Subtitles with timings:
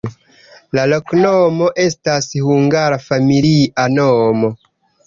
[0.77, 4.57] La loknomo estas hungara familia nomo.